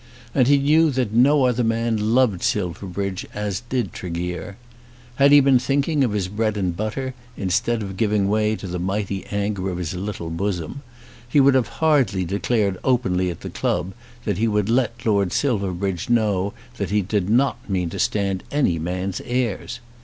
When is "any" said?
18.51-18.79